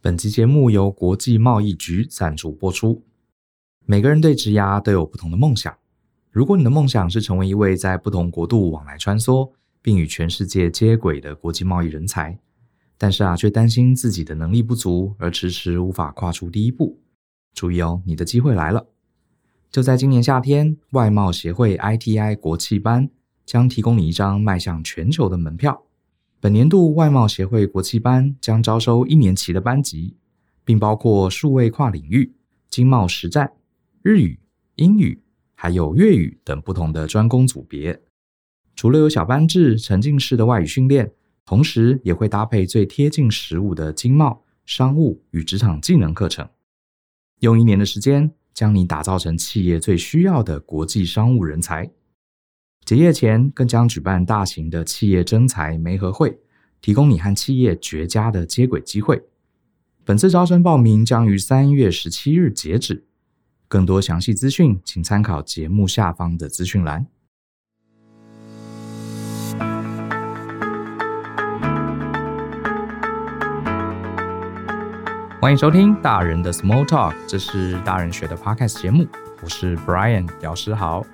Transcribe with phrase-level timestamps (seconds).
[0.00, 3.02] 本期节目由国际贸易局赞助播出。
[3.86, 5.74] 每个人对职涯都有不同的梦想。
[6.30, 12.38] 如果你的梦想是成为一位在不同国度往来穿梭，并与全世界接轨的国际贸易人才，
[12.98, 17.00] 但是啊，却担心自己的能力不足而迟迟无法跨出第一步。
[17.54, 18.86] 注意哦，你的机会来了！
[19.70, 23.08] 就在今年夏天，外贸协会 ITI 国际班
[23.44, 25.85] 将提供你一张迈向全球的门票。
[26.38, 30.16] 本年度外贸协会国际班将招收一年期的班级，
[30.64, 32.34] 并包括数位跨领域、
[32.68, 33.50] 经贸实战、
[34.02, 34.38] 日语、
[34.76, 35.22] 英语，
[35.54, 38.02] 还有粤语等不同的专攻组别。
[38.74, 41.10] 除了有小班制、沉浸式的外语训练，
[41.46, 46.46] 同时也会搭配最贴近实务的经贸、商务与职场技能课程。
[47.40, 51.90] 用一年的时间，将你打造成企业最需要的国际商务人才。
[52.86, 56.38] 结业前，更将举办大型的企业征才媒合会，
[56.80, 59.24] 提供你和企业绝佳的接轨机会。
[60.04, 63.04] 本次招生报名将于三月十七日截止，
[63.66, 67.08] 更多详细资讯请参考节目下方的资讯栏。
[75.46, 79.06] 欢迎收听大人的 Small Talk，这是大人学的 Podcast 节目，
[79.40, 81.06] 我是 Brian 姚诗豪。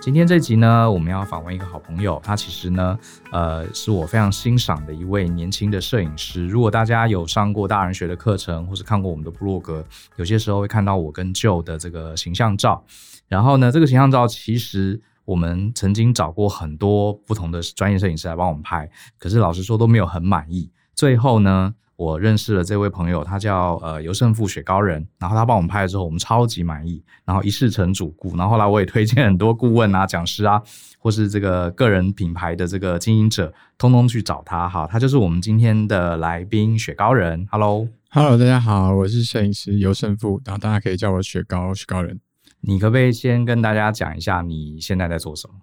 [0.00, 2.98] 今天这集呢，我们要访问一个好朋友，他其实呢，
[3.30, 6.48] 呃，是我非常欣赏的一位年轻的摄影师。
[6.48, 12.84] 如果大家有上过大人学的课程，或是看过我们的部落格，有些时候会看到我跟 Joe 的这个形象照。
[13.28, 20.72] 然后呢，这个形象照其实我们曾经找过很多不同的专业摄影师来帮我们拍，可是老实说都没有很满意。
[20.96, 30.60] 最后呢，我认识了这位朋友，他叫呃尤胜富雪糕人，然后他帮我们拍了之后，我们超级满意，然后一试成主顾，然后后来我也推荐很多顾问啊、 讲师啊，
[30.98, 37.46] 或是这个个人品牌的这个经营者，通通去找他哈，他就是我们今天的来宾雪糕人。
[37.50, 42.18] Hello，Hello，大家好，我是摄影师尤胜富，然后大家可以叫我雪糕雪糕人。
[42.62, 45.56] 你可不可以先跟大家讲一下你现在在做什么？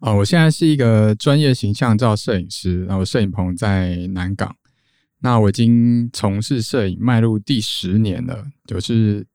[0.00, 4.54] 哦，我现在是一个专业形象照摄影师，然后摄影棚在南港。
[5.20, 9.26] 那我已经从事摄影迈入第十年了，就是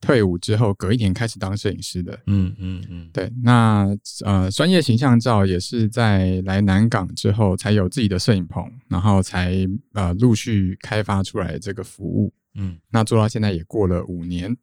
[0.00, 2.18] 退伍之后隔一年开始当摄影师的。
[2.26, 3.32] 嗯嗯嗯，对。
[3.42, 3.86] 那
[4.24, 12.32] 呃，专业形象照也是在来南港之后才有自己的摄影棚，然后才呃陆续开发出来这个服务。
[12.54, 14.56] 嗯，那做到现在也过了五年。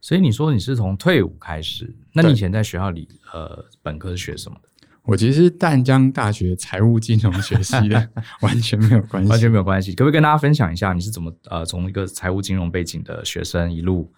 [0.00, 4.68] 所以你说你是从退伍开始，那你以前在学校里呃本科是学什么的？
[5.04, 8.08] 我其实是淡江大学财务金融学系的，
[8.40, 9.92] 完全没有关系，完全没有关系。
[9.94, 14.12] 可不可以跟大家分享一下，你是怎么呃从一个财务金融背景的学生，一路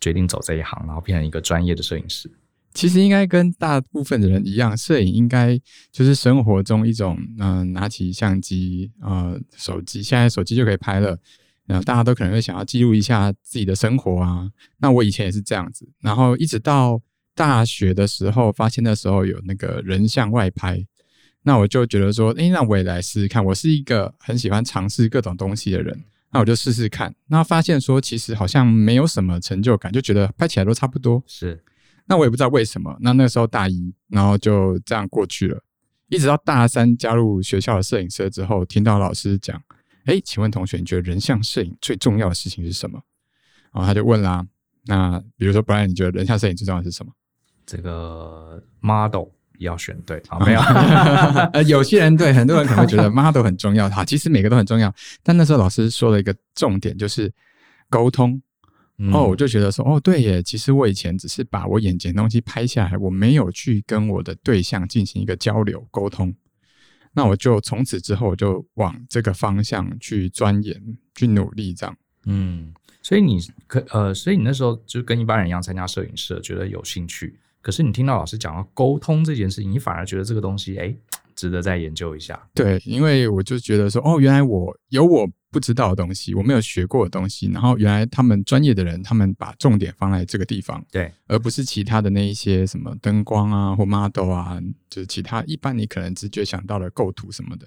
[0.00, 2.30] 决定走这一行，然后变成一个专业的摄影师？
[2.72, 5.58] 其实应该跟大部分的人一样，摄影应该
[5.90, 11.18] 就是生活中一种嗯、呃，拿起相机呃手机，现在手机就可以拍了，
[11.66, 14.48] 然后大家都可能会想要记录一下自己的生活啊。
[14.76, 17.00] 那我以前也是这样子，然后一直到。
[17.38, 20.84] 大学的时候，发现那时候有那个人像外拍，
[21.44, 23.44] 那我就觉得说，诶，那我也来试试看。
[23.44, 27.14] 我是一个很喜欢尝试各种东西的人，那我就试试看。
[27.28, 31.22] 那发现说，其实好像没有什么成就感，就觉得拍起来都差不多。
[31.28, 31.62] 是，
[32.06, 32.96] 那我也不知道为什么。
[33.00, 35.62] 那那时候大一，然后就这样过去了。
[36.08, 39.62] 一直到大三加入学校的摄影社之后，听到老师讲，
[40.06, 43.00] 诶，请问同学，你觉得人像摄影最重要的事情是什么？
[43.72, 44.44] 然后他就问啦，
[44.86, 47.12] 那比如说，不然你觉得人像摄影最重要的是什么？
[47.68, 49.26] 这个 model
[49.58, 50.60] 要选对啊，没有？
[51.52, 54.90] 呃，有些人对，很多人可能会觉得 model 很重要哈，其实每个都很重要。
[55.22, 57.30] 但那时候老师说了一个重点，就是
[57.90, 58.40] 沟通。
[59.00, 66.34] 嗯、哦，我就觉得说，哦，对耶，其实我以前只是把我眼前东西拍下来，我没有去跟我的对象进行一个交流沟通。
[67.12, 70.80] 那我就从此之后，我就往这个方向去钻研、
[71.14, 71.96] 去努力，这样。
[72.26, 77.38] 嗯，所以你可呃，所以你那时候就跟一般人一样参加摄影社，觉得有兴趣。
[77.68, 80.96] 可是你听到老师讲到沟通这件事情，你反而觉得这个东西哎，
[81.36, 82.48] 值得再研究一下。
[82.54, 94.58] 对，因为我就觉得说，哦，原来我有我不知道的东西，我没有学过的东西，然后原来他们专业的人，他们把重点放在这个地方，对，而不是其他的那一些什么灯光啊或 model 啊，
[94.88, 97.66] 就是其他一般你可能直觉想到的构图什么的，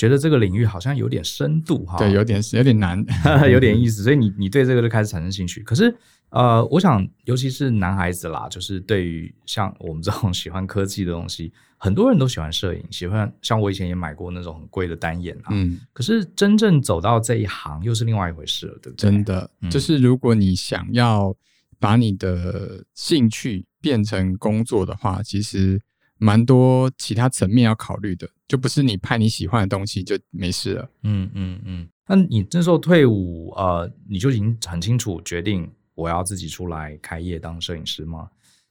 [0.00, 3.04] 觉得这个领域好像有点深度哈，对，有点有点难，
[3.52, 5.94] 有点意思，所以你你对这个就开始产生兴趣，可是。
[6.32, 15.50] 呃，我想，尤其是男孩子啦，就是对于像我们这种喜欢科技的东西，很多人都喜欢摄影，喜欢像我以前也买过那种很贵的单眼啊。
[15.50, 19.10] 嗯，可是真正走到这一行又是另外一回事了，对不对？
[19.10, 21.34] 真的，嗯、就是如果你想要
[21.80, 25.80] 把你的兴趣变成工作的话，其实
[26.20, 30.88] 蛮多其他层面要考虑的，就不是你拍你喜欢的东西就没事了。
[31.02, 31.88] 嗯嗯嗯。
[32.06, 38.28] 那你那时候退伍，呃，你就已经很清楚决定我要自己出来开业当摄影师吗？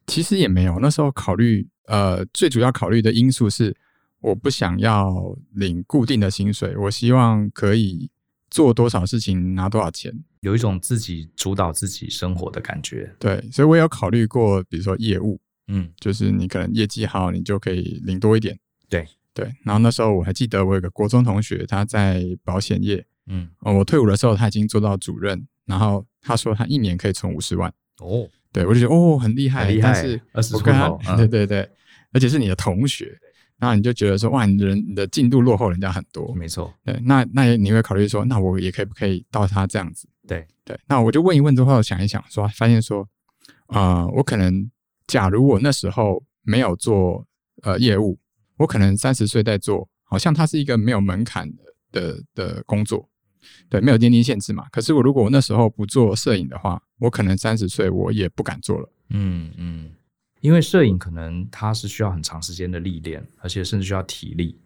[0.07, 3.75] 其实也没有，那时候考虑，呃，最主要考虑的因素是
[4.19, 8.09] 我不想要领固定的薪水，我希望可以
[8.49, 13.15] 做多少事情拿多少钱，有一种自己主导自己生活的感觉。
[13.17, 18.59] 对，所以我有考虑过，比如说业务，嗯，就是你可能业绩好，你就可以领多一点。
[18.89, 27.73] 对对，然后那时候我还记得，我有个国中同学，他在保险业，嗯，我退伍的时候他已经做到主任，然后他说他一年可以存五十万。
[27.99, 28.27] 哦。
[28.51, 29.93] 对，我就觉得哦，很厉害，厉害，
[30.33, 31.69] 但是我跟他， 对对对，
[32.11, 33.15] 而且是你的同学，
[33.59, 40.09] 然后你就觉得说，哇，你的人你的进度落后人家很多，没错，对，那那你会考虑说，那我也可以不可以到他这样子？
[40.27, 43.07] 对对，那我就问一问之后，想一想，说发现说，
[43.67, 44.67] 啊、呃，我可能，
[45.09, 47.25] 假如我那时候没有做
[47.63, 48.17] 呃业务，
[48.57, 53.09] 我可能三十岁在做，好像它是一个没有门槛的的的工作。
[53.69, 54.67] 对，没有年龄限制嘛。
[54.71, 58.89] 可是我如果我那时候不做摄影的话，我可能三十岁我也不敢做了。
[59.09, 59.91] 嗯嗯，
[60.41, 64.59] 因为摄影可能它是需要很长时间的历练，而且甚至需要体力，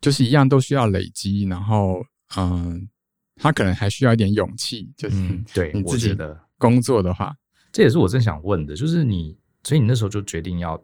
[0.00, 1.44] 就是一样都需要累积。
[1.44, 2.02] 然后，
[2.36, 2.88] 嗯，
[3.36, 4.90] 他可能还需要一点勇气。
[4.96, 7.36] 就是、嗯、对你自己的工作的话，
[7.72, 10.80] 这也是我正想问的，就是你，所以你那时候就决定要。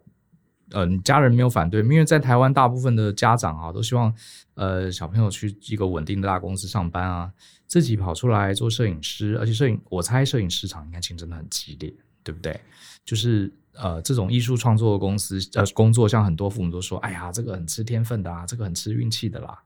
[0.73, 4.15] 呃，你家人没有反对，因为在台湾大部分的家长啊，都希望
[4.55, 7.29] 呃小朋友去一个稳定的大公司上班啊，
[7.67, 11.93] 自己跑出来做摄影师，而且摄影，我猜摄影市场应该竞争的很激烈，
[12.23, 12.61] 对不对？
[13.05, 19.61] 就是呃这种艺术创作的公司呃工作，像很多父母都说，哎呀，这个很吃天分的啊，这个很吃运气的啦，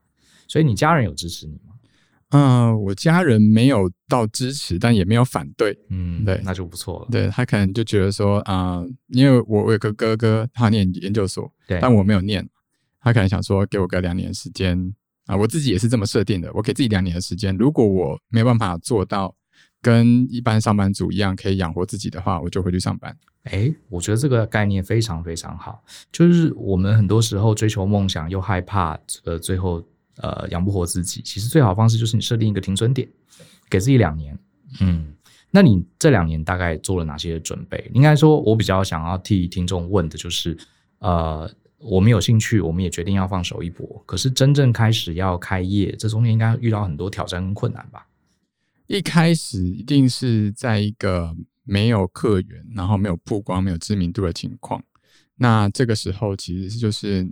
[0.49, 1.74] 所以你家人有支持你吗？
[2.35, 5.79] 嗯、呃，我家人没有到支持，但也没有反对。
[5.89, 7.09] 嗯，对，那就不错了。
[7.09, 12.45] 对，他可能就觉得说，啊、呃，因为我我有个哥哥，他念研究所，对，但我没有念，
[13.01, 14.77] 他可能想说，给我个两年时间
[15.27, 15.39] 啊、呃。
[15.39, 17.57] 我自己也是这么设定的，我给自己两年的时间。
[17.57, 19.33] 如果我没办法做到
[19.81, 23.17] 跟一般上班族一样可以养活自己的话，我就回去上班。
[23.45, 25.85] 哎，我觉得这个概念非常非常好。
[26.11, 29.81] 就是我们很多时候追求梦想，又害怕呃最后。
[30.19, 33.09] 呃，养不活自己，其实最好的方式就是你设定一个停损点，
[33.69, 34.39] 给自己两年。
[34.81, 35.13] 嗯，
[35.51, 37.91] 那你这两年大概做了哪些准备？
[37.93, 40.57] 应该说，我比较想要替听众问的就是，
[41.01, 48.07] 呃，我们有兴趣，我们也决定要放手一搏，可是真正开始要开业，这中间应该遇到很多挑战跟困难吧？
[48.87, 51.35] 一开始一定是在一个
[51.65, 54.81] 没有客源，然后没有曝光、没有知名度的情况，
[55.37, 57.29] 那这个时候其实就是。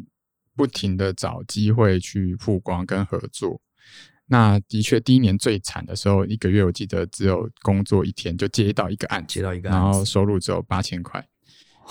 [0.63, 3.61] 不停的找机会去曝光跟合作，
[4.27, 11.21] 那的确第一年最惨的时候，一个月我记得只有工作一天就接到一个案，接到一个案，然后收入只有八千块。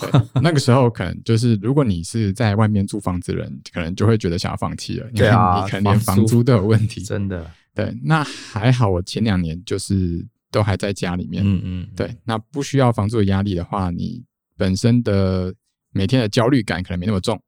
[0.00, 0.10] 对，
[0.40, 7.50] 那个时候可能就是如果你是在外面租房子的人，可能就会觉得想要放弃了，对啊，你可能连房租都有问题， 真的。
[7.74, 14.24] 对，那还好，我前两年就是都还在家里面，嗯嗯，对，那不需要房租的压力的话，你
[14.56, 15.54] 本身的
[15.92, 17.38] 每天的焦虑感可能没那么重。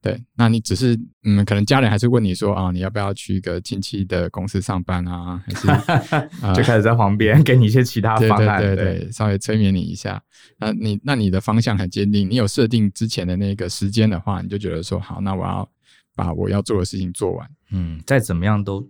[0.00, 5.42] 对，那你只是嗯，可能家人还是问你说啊，你要不要去一个亲戚的公司上班啊？
[5.46, 5.68] 还是、
[6.42, 10.22] 呃、就开始在旁边给你一些其他方案，对对对，对，稍微催眠你一下。
[10.58, 15.68] 那你那你的方向很坚定，你有设定之前的那个时间的话，你就觉得说好，那我要
[16.14, 17.50] 把我要做的事情做完。
[17.72, 18.88] 嗯，再怎么样都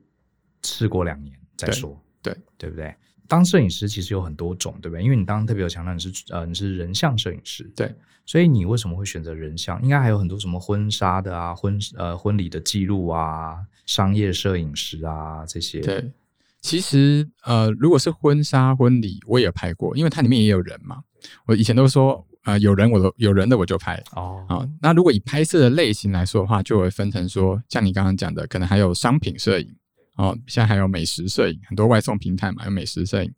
[0.63, 2.95] 试过两年再说，对对，对不对？
[3.29, 5.03] 当摄影师其实有很多种，对不对？
[5.03, 7.93] 因为你当特别有强调你是呃你是人像摄影师，对，
[8.27, 9.81] 所以你为什么会选择人像？
[9.83, 13.57] 应该还有很多什么婚纱的啊，婚呃婚礼的记录啊，
[13.87, 15.81] 商业摄影师啊这些。
[15.81, 16.13] 对，
[16.61, 21.03] 其实呃如果是婚纱婚礼，我也拍过，因为它里面也有人嘛。
[21.47, 24.45] 我以前都说呃有人我都有人的我就拍哦。
[24.49, 29.75] 好，那如果以拍摄的类型来说的话，就会分成说像你刚刚讲的，可能还有商品摄影。
[30.17, 33.31] 哦，现在还有美食摄影，很多外送平台嘛，有美食摄影。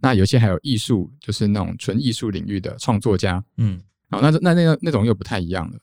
[0.00, 3.42] 那有些还有艺术，就是那种纯艺术领域的创作家。
[3.56, 3.80] 嗯，
[4.14, 5.78] 好，那那那个那种又不太一样了。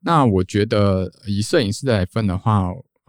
[0.00, 2.68] 那我觉得以摄影师来分的话，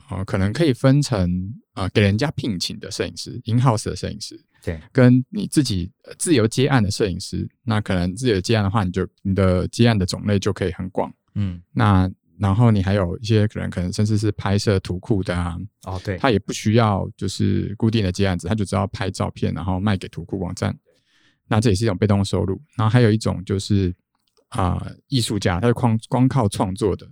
[0.10, 7.48] 呃，可能可以分成呃给人家聘请的摄影师，in-house 的摄影师，对，跟你自己自由接案的摄影师。
[7.64, 11.14] 那可能自由接案的话，你就你的接案的种类就可以很广。
[11.36, 12.12] 嗯，那。
[12.40, 15.56] 然后你还有一些可能，可能甚至是拍摄图库的啊。
[15.86, 20.76] 哦，对，他也不需要就是固定的接案子，他就只要拍照片，然后卖给图库网站。
[21.48, 22.60] 那这也是一种被动收入。
[22.76, 23.94] 然后还有一种就是
[24.54, 27.08] 啊、呃，艺术家，他是光光靠创作的。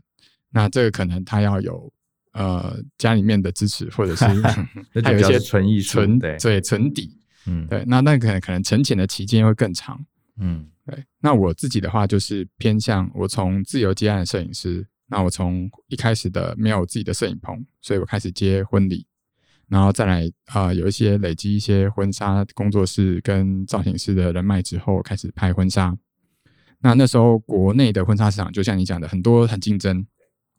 [0.49, 1.91] 那这个可能他要有
[2.33, 4.25] 呃家里面的支持，或者是
[5.03, 7.17] 还有一些纯艺术纯对纯底。
[7.45, 7.83] 嗯，对。
[7.87, 9.99] 那那可能可能沉潜的期间会更长。
[10.37, 11.03] 嗯，对。
[11.19, 14.85] 那我自己的话就是偏向我从自由接案的摄影师。
[15.07, 19.05] 那我从一开始的没有自己的摄影棚，所以我开始接婚礼。
[19.67, 25.97] 然后再来啊、呃，有一些累积一些婚纱工作室跟造型师的人脉之后，开始拍婚纱。
[26.81, 30.05] 那那时候国内的婚纱市场就像你讲的，很多很竞争，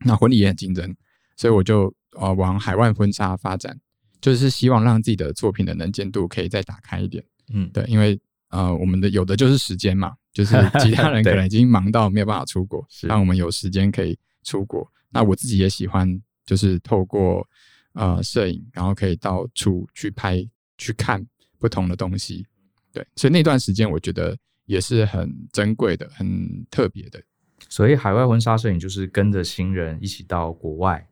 [0.05, 0.95] 那婚礼也很竞争，
[1.37, 3.79] 所以我就呃往海外婚纱发展，
[4.21, 7.23] 就是希望让自己的作品的能见度可以再打开一点。
[7.53, 8.19] 嗯，对，因为
[8.51, 14.91] 呃我们的有的就是时间嘛，就是其他人 可能已经忙到没有办法出国，让我们有时间可以出国。
[15.11, 17.47] 那我自己也喜欢，就是透过。
[17.95, 20.43] 呃，摄影，然后可以到处去拍、
[20.79, 21.23] 去看
[21.59, 22.47] 不同的东西，
[22.91, 24.35] 对，所以那段时间我觉得
[24.67, 27.21] 也是很珍贵的、很特别的。
[27.69, 31.07] 所以海外婚纱摄影就是跟着新人一起到国外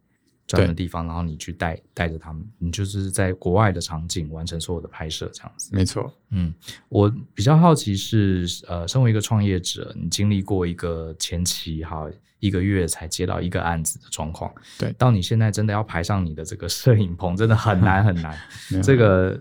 [0.46, 5.70] 专门的地方，然后你去带带着他们，你就是在国外的场景完成所有的拍摄，这样子。
[5.72, 6.52] 没错，嗯，
[6.88, 12.08] 我比较好奇是，呃，身为一个创业者，你经历过一个前期哈。
[12.40, 18.34] 一个月才接到一个案子的状况，对，到你现在真的要排上你的这个摄影棚，真的很难很难。
[18.82, 19.38] 这个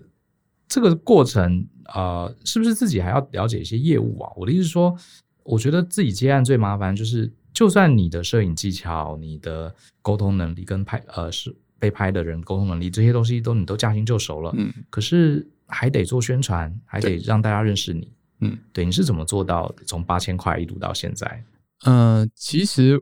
[0.70, 4.32] 这个过程，呃，是不是自己还要了解一些业务啊？
[4.38, 4.96] 我的意思是说，
[5.44, 18.12] 我觉得自己接案最麻烦就是，就算你的摄影技巧、你的沟通能力跟拍呃是被拍的人沟通能力这些东西都你都驾轻就熟了，嗯，可是还得做宣传，还得让大家认识你，
[18.42, 21.44] 嗯，对，你是怎么做到从八千块一路到现在？
[21.84, 23.02] 呃，其实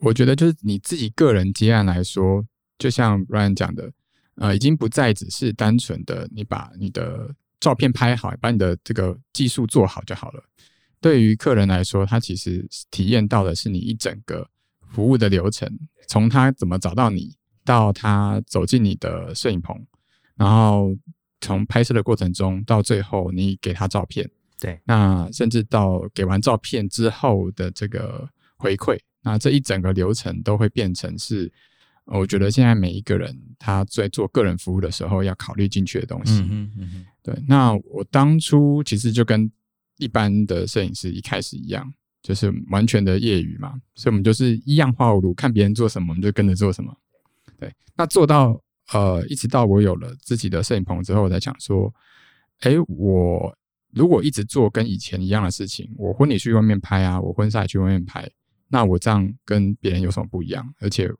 [0.00, 2.44] 我觉得就是你自己个人接案来说，
[2.76, 3.90] 就像 Ryan 讲的，
[4.40, 10.42] 呃，已经不再只是单纯的你把你的照片拍好，把你的这个技术做好就好了。
[10.98, 14.48] 对于客人来说，他其实体验到的是你一整个
[14.88, 15.70] 服务的流程，
[16.08, 19.76] 从他怎么找到你，到他走进你的摄影棚，
[20.36, 20.96] 然后
[21.42, 24.26] 从拍摄的过程中到最后你给他照片。
[24.58, 31.50] 对，那甚至到给完照片之后的这个回馈，那这一整个流程都会变成是，
[32.18, 36.40] 我觉得现在每一个人他在做个人服务的时候要考虑进去的东西。
[36.40, 37.06] 嗯嗯嗯。
[37.22, 39.50] 对，那我当初其实就跟
[39.98, 46.94] 一般的摄影师一开始一样，就是完全的业余嘛，所以我们就是一样画葫芦，看别人做什么我们就跟着做什么。
[47.58, 48.60] 对，那做到
[48.92, 51.92] 呃，一直到我有了自己的摄影棚之后，我才想说，
[52.60, 53.56] 哎，我。
[53.92, 58.24] 如果一直做跟以前一样的事情，我婚礼去外面拍啊，我婚纱也去外面拍，
[58.68, 60.72] 那我这样跟别人有什么不一样？
[60.78, 61.10] 而且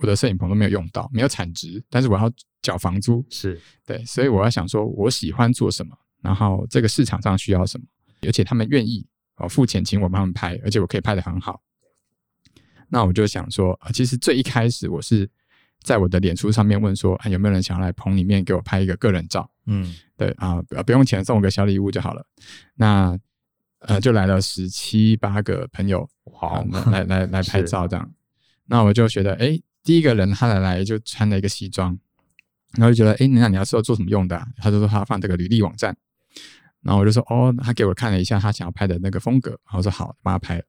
[0.00, 2.30] 我的摄影棚都没有用到，没有产值，但是我要
[2.60, 7.86] 缴房租，是对，所以我要想说，我喜欢做什么，然后这个市场上需要什么，
[8.26, 11.62] 而且他们愿意哦付钱请我帮他们拍，而且我可以拍得很好，
[12.88, 15.30] 那我就想说，其实最一开始我是。
[15.82, 19.50] 在我的脸书上面问说，啊，有没有人想要来棚里面给我拍一个个人照？
[19.64, 22.22] 嗯，对啊，不用钱，送我个小礼物就好了。
[22.74, 23.18] 那
[23.78, 28.12] 呃，就来了十七八个朋友，好，来来来拍照这样。
[28.66, 31.98] 那我就觉得，哎，第一个人他来来就穿了一个西装，
[32.74, 34.40] 然后就觉得，哎，那你要是要做什么用的？
[34.56, 35.96] 他就说他要放这个履历网站。
[36.82, 40.62] 然后我就说，哦，他给我看了一下他想要拍的那个风格，然后说好，帮他拍。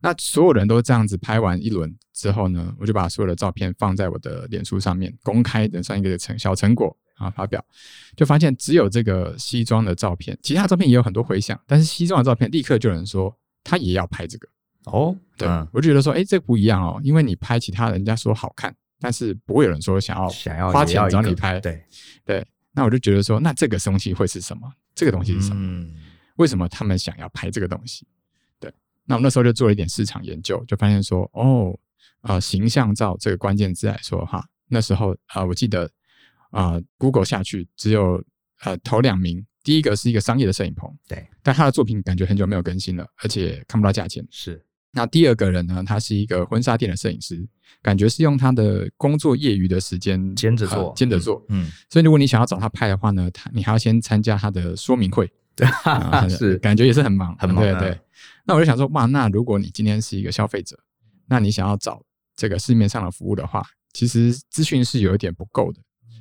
[0.00, 7.64] 那所有人都这样子拍完一轮之后呢，我就把所有的照片放在我的脸书上面公开的算一个成小成果啊发表，
[8.16, 14.48] 就发现只有这个西装的照片，其他照片也有很多回响，但是西装的照片立刻就有人说他也要拍这个
[14.84, 21.82] 哦，对，嗯、我就觉得说哎、欸、这不一样哦，因为你拍其他人家说好看，但是不会有人说想要想要花钱找你拍，对
[22.24, 24.70] 对，那我就觉得说那这个东西会是什么？
[24.94, 25.60] 这个东西是什么？
[25.60, 25.94] 嗯、
[26.36, 28.06] 为什么他们想要拍这个东西？
[28.60, 28.72] 对
[29.04, 31.78] 那我那时候就做了一点市场研究，就发现说，哦，
[32.22, 35.90] 呃，形象照这个关键字来说哈，那时候啊、呃，我记得
[36.50, 38.22] 啊、呃，Google 下去只有
[38.62, 44.26] 呃头两名，第一个是一个商业的摄影棚，对，但他的作品感觉很久没有更新了，而且看不到价钱。
[44.30, 44.64] 是，
[44.94, 47.46] 那第二个人呢，他是一个婚纱店的摄影师，
[47.82, 55.66] 感觉是用他的工作业余的时间兼着做，兼着做，嗯，所以如果你想要找他拍的话呢，他你还要先参加他的说明会， 对，
[56.28, 57.98] 是，感觉也是很忙，很忙，对对。
[58.46, 60.78] 那我就想说，哇，那如果你今天是一个消费者，
[61.26, 62.02] 那你想要找
[62.36, 65.80] 这个市面上的服务的话，其实资讯是有一点不够的，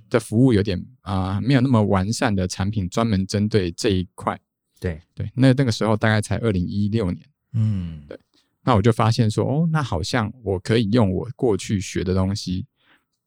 [0.10, 4.40] 的服务有点啊、呃，没有那么完善的产品专门针对这一块。
[4.80, 8.20] 对对，那那个时候大概才二零一六年，嗯，对。
[8.64, 12.66] 那我就发现说，哦，那好像我可以用我过去学的东西。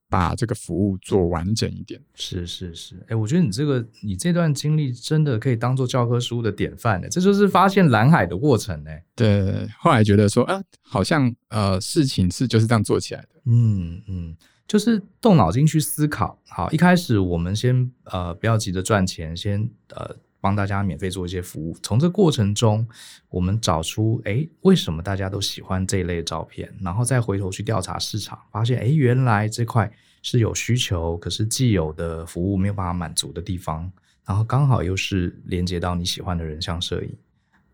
[0.08, 8.90] 把这个服务做完整一点，是是是，哎、欸，我觉得你这个你这段经历真的可以当做教科书的典范呢，这就是发现蓝海的过程呢。
[9.16, 14.36] 对，后来觉得说，啊，好像呃事情是就是这样做起来的，嗯嗯，
[14.68, 16.40] 就是动脑筋去思考。
[16.46, 20.14] 好，一开始我们先呃不要急着赚钱，先呃
[20.46, 22.86] 帮大家免费做一些服务，从这过程中
[23.28, 29.90] 我们找出哎、为什么大家都喜欢这一类照片，然后再回头去调查市场，发现哎、原来这块。
[30.22, 33.88] 是有需求，可是既有的服务没有办法满足的地方，
[34.24, 37.16] 然后刚好又是连接到你喜欢的人像摄影，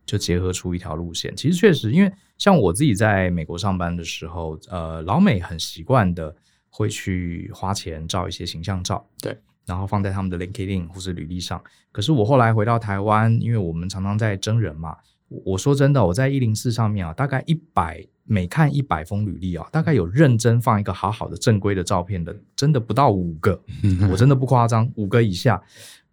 [0.05, 1.35] 就结合出一条路线。
[1.35, 6.37] 其实确实，因为像我自己在美国上班的时候，呃，老美很习惯的
[6.69, 9.35] 会去花钱照一些形象照，对，
[9.67, 11.63] 然后放在他们的 LinkedIn 或是履历上。
[11.91, 14.97] 可是我后来回到台湾，因为我们常常在征人嘛，
[15.29, 18.07] 我说真的，我在一零四上面啊，大概一百。
[18.25, 23.61] 每看一百封履历啊，大概有认真放一个好好的正规的照片的，真的不到五个，
[24.09, 25.61] 我真的不夸张， 五个以下。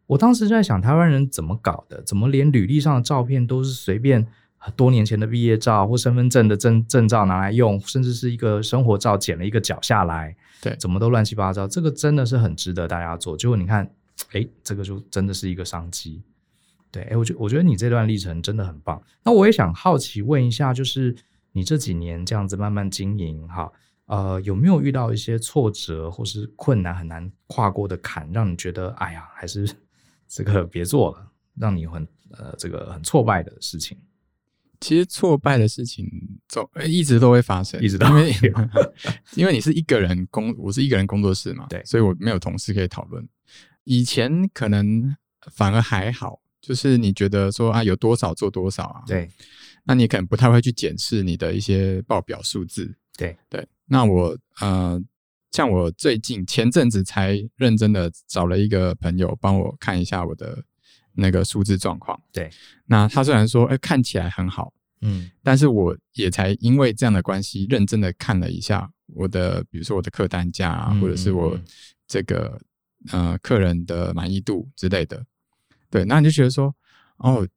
[0.08, 2.02] 我当时就在想，台湾人怎么搞的？
[2.02, 4.26] 怎么连履历上的照片都是随便
[4.76, 11.68] 多年前的毕业照或身份证的证证照拿来用，甚至是一个生活照剪了一个角下来，对，怎么都乱七八糟。
[11.68, 13.38] 这个真的是很值得大家做。
[13.38, 13.90] 结果你看，
[14.32, 16.24] 哎，这个就真的是一个商机。
[16.92, 19.02] 对，哎，我觉我觉得你这段历程真的很棒。
[19.24, 21.16] 那我也想好奇问一下，就是。
[21.52, 23.70] 你这几年这样子慢慢经营，哈，
[24.06, 29.68] 呃，有没有遇到一些挫折或是困难很难跨过的坎，让你觉得，哎呀，还是
[30.28, 33.98] 这个别做了，让你很呃这个很挫败的事情？
[34.80, 36.08] 其实挫败的事情
[36.48, 38.34] 总一直都会发生，一直都因为
[39.36, 43.28] 因为你是一个人工，我是一个人工作室嘛，对，所以我没有同事可以讨论。
[43.84, 45.16] 以前可能
[45.52, 49.30] 反而还好，就是你觉得说啊，有多少做多少啊，对。
[49.86, 53.68] 那你可能不太会去检视你的一些报表数字，对对。
[53.86, 55.02] 那我呃，
[55.52, 60.64] 像我最近前阵子才认真的找了一个朋友帮我看一下我的
[61.20, 62.50] 那个数字状况，对。
[62.86, 71.60] 那他虽然说哎、欸、看起来很好，嗯，但是我也才因为这样的关系认真的看了一下我的，比如说我的客单价啊，或者是我
[72.08, 72.60] 这个
[73.12, 75.26] 呃客人的满意度之类的，
[75.90, 76.06] 对。
[76.06, 76.76] 那你就觉得说
[77.18, 77.48] 哦。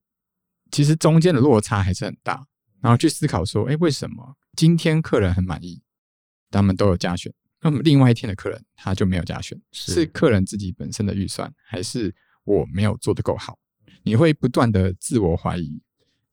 [0.75, 2.47] 其实中间的落差还是很大，
[2.81, 5.83] 然后去思考说，哎，为什么今天客人很满意，
[6.51, 12.11] 他们都有加选，那么另外一天的客人他就没有加选，是，是客人自己本身的预算，还是
[12.45, 13.59] 我没有做得够好？
[14.03, 15.81] 你会不断的自我怀疑，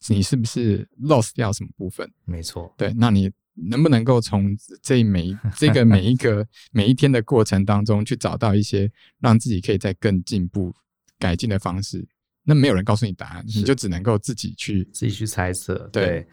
[0.08, 2.10] 你是不是 lost 掉什么部分？
[2.24, 10.74] 没错，对，那你能不能够从这每这个每一个每一天的过程当中去找到一些让自己可以在更进步、
[11.18, 12.06] 改进的方式？
[12.42, 15.74] 那没有人告诉你答案，你就只能够自己去自己去猜测。
[15.92, 16.28] 对，对，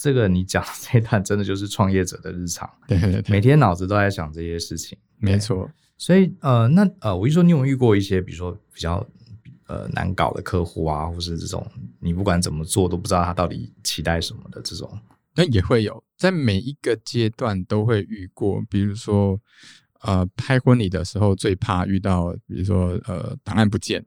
[0.00, 4.98] 这个你讲这一段真的就是创业者的日常，对对对， 每天脑子都在想这些事情。
[5.18, 9.06] 没错，所以呃，那呃，我一说你有没有遇过一些，比如说比较
[9.72, 11.66] 呃难搞的客户啊，或是这种
[11.98, 14.98] 你不管怎么做都不知道他到底期待什么的这种？
[15.34, 19.40] 那也会有，在每一个阶段都会遇过，比如说
[20.02, 24.04] 呃，拍婚礼的时候最怕遇到，比如说呃，档案不见，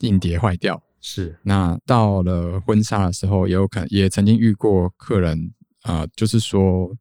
[0.00, 0.80] 硬碟坏掉。
[1.00, 5.52] 是，那到了婚纱的时候，也有可能也曾经遇过客人
[5.82, 6.94] 啊、呃，就是说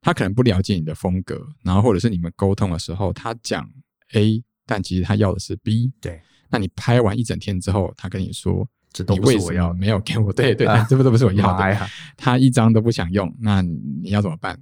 [0.00, 3.68] 他可能不了解你的风格，然后或者是你们沟通的时候，他讲
[4.12, 5.92] A，但其实他要的是 B。
[6.00, 6.20] 对，
[6.54, 14.58] 那你拍完一整天之后，他跟你说，这都不是我要，没有给我，对 对，这不都不是我要的，啊、他一张都不想用，那你要怎么办？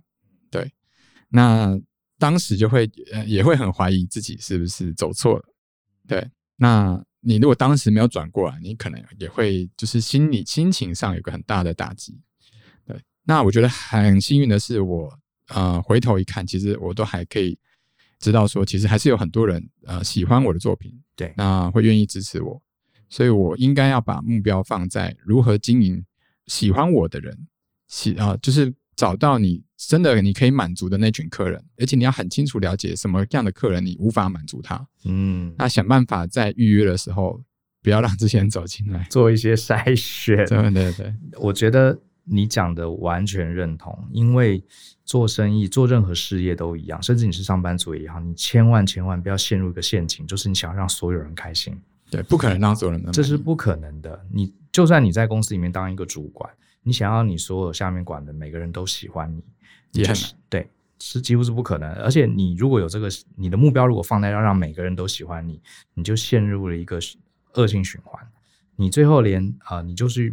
[0.50, 0.72] 对，
[1.28, 1.78] 那
[2.18, 5.44] 当时就会呃也会很怀疑自己是不是走错了，
[6.08, 7.04] 对，那。
[7.24, 12.20] 你如果当时没有转过来，你可能也会就是心理心情上有个很大的打击。
[12.84, 17.56] 对，那我觉得很幸运的是我，我呃回头一看，其实我都还可以
[18.18, 22.62] 知道说，其实还是有很多人呃喜欢我的作品，对，那会愿意支持我，
[23.08, 26.04] 所以我应该要把目标放在如何经营
[26.46, 27.46] 喜欢我的人，
[27.88, 28.74] 喜啊、呃、就是。
[28.94, 37.42] 找到你真的你可以满足的那群客人，而且你要很清楚了解什么样的客人你无法满足他，嗯，那想办法在预约的时候
[37.82, 40.36] 不要让这些人走进来，做一些筛选。
[40.46, 44.62] 对对对，我觉得你讲的完全认同，因为
[45.04, 51.76] 做生意做任何事业都一样，甚至你是上班族也好，你千万千万不要陷入一个陷阱，就是你想要让所有人开心，
[52.10, 54.24] 对，不可能让所有人，这是不可能的。
[54.30, 56.48] 你就算你在公司里面当一个主管。
[56.84, 59.40] 你想要你所有下面管的每个人都喜欢你，
[59.92, 60.30] 也很难。
[60.48, 61.88] 对，是几乎是不可能。
[61.92, 65.60] 而且你如果有这个，你的目标如果放在要让每个人都喜欢你，
[65.94, 66.98] 你就陷入了一个
[67.54, 68.20] 恶性循环。
[68.74, 70.28] 你最后连啊、呃，你就是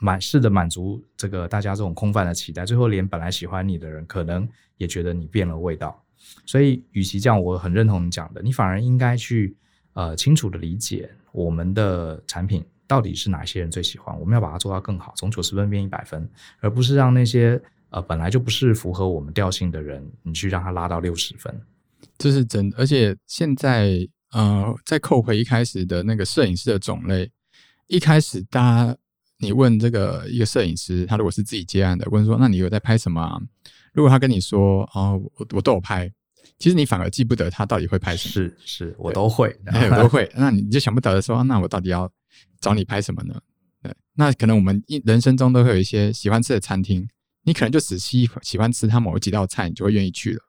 [0.00, 6.02] 满试着满足这个大家这种空泛的期待，最后连本来喜欢你的人，可能也觉得你变了味道。
[6.46, 9.56] 所以，与其这样，我很认同你讲的，你反而应该去
[9.92, 12.64] 呃清楚的理解我们的产品。
[12.86, 14.14] 到底是哪些人最喜欢？
[14.20, 16.28] 我们要把它做到更好，从九十分变一百分，
[16.60, 21.58] 而不是让那些呃本来就不是符合我们调性的人，你去让他拉到六十分，
[22.18, 22.76] 这是真的。
[22.76, 27.30] 而且现在呃，再扣回一开始的那个摄影师的种类，
[27.86, 28.96] 一开始大家
[29.38, 33.38] 你问这个一个摄影师，他如果是自己接案的，问说那你有在拍什么啊？
[33.92, 36.10] 如果他跟你说哦，我我都有拍，
[36.58, 38.32] 其实你反而记不得他到底会拍什么。
[38.32, 39.54] 是是，我都会，
[39.90, 40.30] 我都会。
[40.34, 42.10] 那你就想不得的时候，那我到底要
[42.60, 43.40] 找你拍什么呢？
[43.82, 47.06] 对，那可能我们一人生中都会有一些喜欢吃的餐厅，
[47.42, 50.40] 你可能就只喜喜欢吃他某几道菜，你就会愿意去了。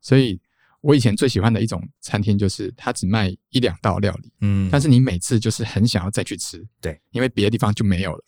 [0.00, 0.40] 所以
[0.82, 8.24] 我以前最喜欢的一种餐厅就是它只卖一两道料理，嗯，但是你每次就是很想要再去吃，对，因为别的地方就没有了。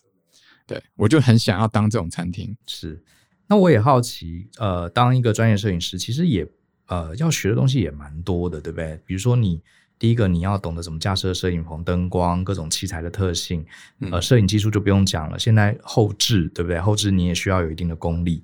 [0.67, 2.57] 对，我就很想要当这种餐厅。
[2.67, 3.05] 是，
[3.47, 6.49] 那我也好奇，呃，当一个专业摄影师，其实也
[6.87, 8.99] 呃要学的东西也蛮多的，对不对？
[9.05, 9.61] 比如说你。
[9.97, 13.65] 第一个，你要懂得怎么架设摄影棚、灯光、各种器材的特性，
[14.11, 15.39] 呃，摄影技术就不用讲了。
[15.39, 16.81] 现在后置，对不对？
[16.81, 18.43] 后置你也需要有一定的功力。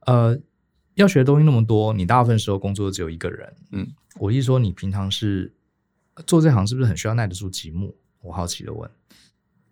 [0.00, 0.38] 呃，
[1.00, 3.52] 要学的东西那么多，你大部分时候工作只有一个人。
[3.72, 3.86] 嗯，
[4.18, 5.52] 我意思说，你平常是
[6.26, 7.92] 做这行是不是很需要耐得住寂寞？
[8.22, 8.90] 我好奇的问。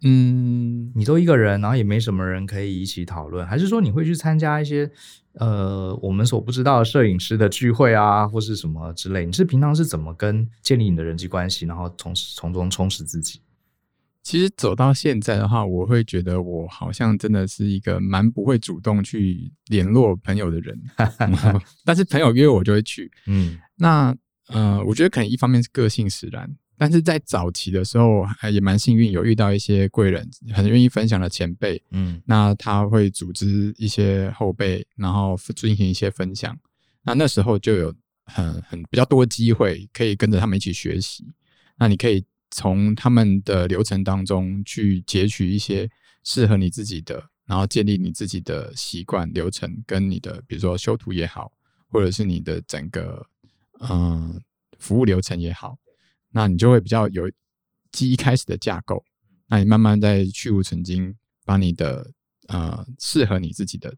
[0.02, 4.88] 嗯，你都一个人，然后也没什么人可以一起讨论，还是说你会去参加一些
[5.32, 9.26] 呃我们所不知道的摄影师的聚会啊，或是什么之类？
[9.26, 13.40] 你是平常是怎么跟建立你的人际关系，然后从从中充实自己？
[14.22, 20.78] 其实走到现在的话，我会觉得我好像真的是一个蛮不会主动去联络朋友的人，
[21.84, 23.10] 但是朋友约我就会去。
[23.26, 24.14] 嗯，那
[24.48, 26.50] 呃，我觉得可能一方面是个性使然。
[26.80, 36.56] 但是在早期的时候，还也蛮幸运，有遇到一些贵人，很愿意分享的前辈，嗯，那他会组织一些后辈，然后进行一些分享，
[37.02, 37.92] 那那时候就有
[38.26, 41.26] 很很比较多机会可以跟着他们一起学习，
[41.78, 45.88] 那你可以从他们的流程当中去截取一些
[46.24, 51.52] 适合你自己的，然后建立你自己的习惯流程，跟你的比如说修图也好，
[51.88, 53.26] 或者是你的整个
[53.80, 54.40] 嗯
[54.78, 55.76] 服务流程也好。
[56.30, 57.30] 那你就会比较有
[57.90, 59.02] 基一开始的架构，
[59.46, 62.10] 那你慢慢再去无存经，把你的
[62.48, 63.94] 呃适合你自己的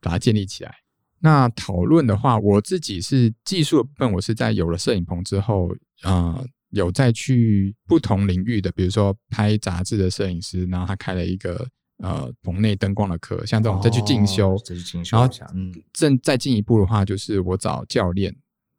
[0.00, 0.74] 把它建立起来。
[1.20, 11.66] 那讨论的话，我自己是技术部分，我是在有了摄影棚之后，呃，有再去不同领域的，比如说拍杂志的摄影师，然后他开了一个
[11.98, 18.34] 呃棚内灯光的课，像这种再去进修，再去进修，然后嗯，正再进一步的话，就是我找教练。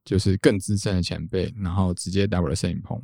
[0.07, 3.01] 就是更资深的前辈，然后直接带我的摄影棚，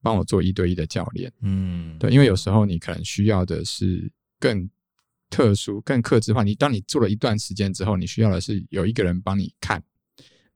[0.00, 1.28] 帮我做一对一的教练。
[1.40, 4.70] 嗯，对，因为有时候你可能需要的是更
[5.28, 6.44] 特殊、更克制化。
[6.44, 9.82] 你当你做了一段时间之后，你需要的是有一个人帮你看。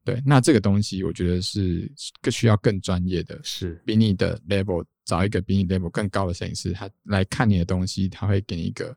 [0.09, 1.87] 对，那这个东西我觉得是
[2.23, 8.97] 更需要更专业的，是比你的 level 找一个比你 level 更高的摄影师，他来看你的东西，他会给你一个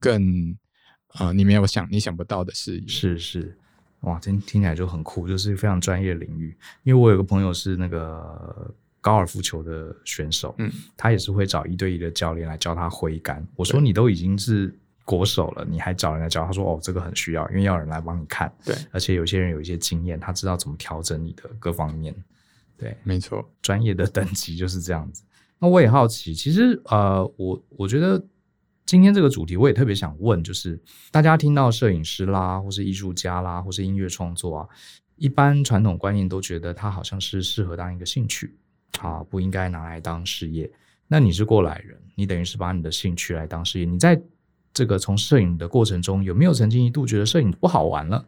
[0.00, 0.56] 更
[1.18, 2.88] 呃你没有想你想不到的视野。
[2.88, 3.54] 是是。
[4.00, 6.56] 哇，听听起来就很酷，就是非常专业领域。
[6.82, 13.46] 因为我有个朋友是那个高尔夫球的选手，嗯，他也是会找一对一的教练来教他挥杆。
[13.54, 14.74] 我说你都已经是
[15.08, 16.44] 国手了，你还找人来教？
[16.44, 18.52] 他说哦，这个很需要，因为要有人来帮你看。
[18.62, 22.14] 对，而且有些人有一些经验，他知道怎么调整你的各方面。
[22.76, 25.24] 对，没错，专业的等级就是这样子。
[25.58, 28.22] 那我也好奇，其实呃，我我觉得。
[28.90, 34.68] 今天这个主题我也特别想问，就是大家听到摄影师啦，或是艺术家啦，或是音乐创作啊，
[35.16, 38.56] 一般传统观念都觉得他好像是适合当一个兴趣，
[39.00, 40.70] 啊，不应该拿来当事业。
[41.06, 43.84] 那你是过来人，你等于是把你的兴趣来当事业。
[43.84, 44.18] 你在
[44.72, 48.24] 这个从摄影的过程中，有没有曾经一度觉得摄影不好玩了？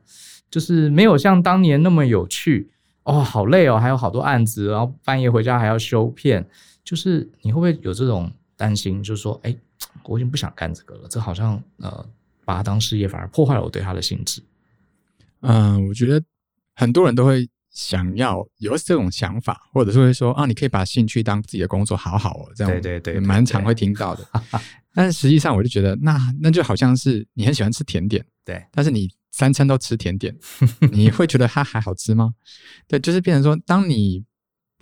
[0.51, 2.71] 就是没有像当年那么有趣
[3.05, 6.47] 哦，好累哦，还有好多案子，然后半夜回家还要修片，
[6.85, 9.03] 就是你会不会有这种担心？
[9.03, 9.57] 就是说，哎。
[10.05, 12.05] 我已经不想干这个了，这好像呃，
[12.45, 14.43] 把它当事业反而破坏了我对它的兴致。
[15.41, 16.23] 嗯，我觉得
[16.75, 24.27] 很多人都会想要有这种想法，或者是会说啊，你可以把兴趣当自己的工作，好好哦，这样对对对，蛮常会听到的。
[24.95, 30.37] 但是实际上，我就觉得那那就好像是你很喜欢吃甜点，对，但是你三餐都吃甜点，
[30.93, 32.35] 你会觉得它还好吃吗？
[32.89, 34.25] 对，就是变成说，当你。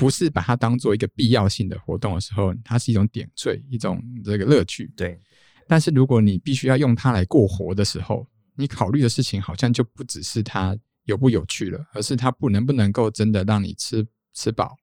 [0.00, 4.88] 不是把它当做一个必要性的活动的时候，它是一种点缀，一种这个乐趣。
[4.96, 5.20] 对，
[5.66, 8.24] 但是如果你必须要用它来过活的时候，
[8.54, 14.76] 你考虑的事情好像就不只是它有不有趣了，而是它不能不能够真的让你吃吃饱。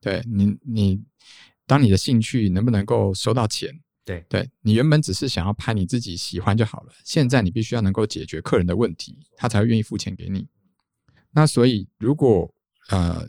[0.00, 1.02] 对你，你
[1.66, 3.74] 当你的兴趣能不能够收到钱？
[4.04, 10.46] 对，对你原本只是想要拍你自己喜欢就好了，现在你必须要能够解决客人的问题，他才会愿意付钱给你。
[11.30, 12.52] 那所以，如果
[12.90, 13.28] 呃。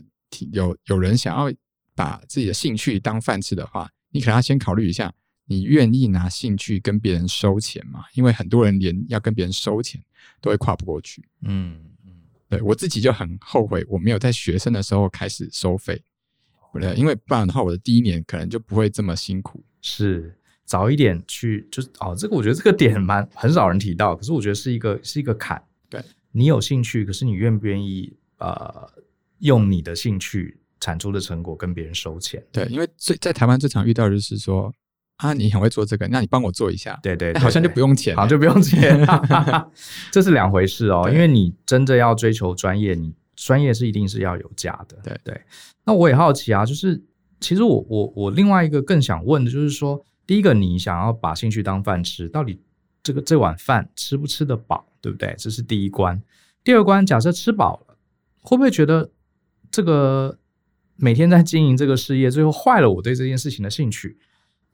[0.52, 1.52] 有有人想要
[1.92, 5.12] 把自己的兴趣当饭吃的话，你可能要先考虑一下，
[5.46, 8.04] 你愿意拿兴趣跟别人收钱吗？
[8.14, 10.00] 因为很多人连要跟别人收钱
[10.40, 11.28] 都会跨不过去。
[11.42, 11.89] 嗯嗯，
[12.50, 16.02] 对我自己就很后悔，我没有在学生的时候开始收费，
[16.74, 19.64] 对，因为不然的话，我的第一年可能就不会这么辛苦。
[19.80, 25.62] 是早一点去，就是哦，这个我觉得这个点蛮很少人提到，可是我觉得是一个是一个坎。
[25.88, 28.90] 对，你有兴趣，可是你愿不愿意呃？
[29.40, 32.44] 用你的兴趣产出的成果跟别人收钱。
[32.52, 34.70] 对，因为最在台湾最常遇到的就是说
[35.20, 36.98] 啊，你很会做这个，那你帮我做一下。
[37.02, 39.06] 对对，对，对，好像就不用钱，好像就不用钱，
[40.10, 41.10] 这是两回事哦。
[41.12, 44.96] 因为你真的要追求专业，你专业是一定是要有价的。
[45.02, 45.40] 对对。
[45.84, 47.02] 那我也好奇啊，就是
[47.38, 52.58] 其实我我我另外一个更想问的就是说，第一个你想要把兴趣当饭吃，到底
[53.02, 55.34] 这个这碗饭吃不吃得饱，对不对？
[55.36, 56.22] 这是第一关。
[56.64, 57.96] 第二关，假设吃饱了，
[58.40, 59.10] 会不会觉得
[59.70, 60.38] 这个
[60.96, 64.18] 每天在经营这个事业，最后坏了我对这件事情的兴趣？